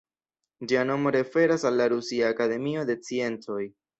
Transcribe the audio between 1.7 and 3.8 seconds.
la Rusia Akademio de Sciencoj.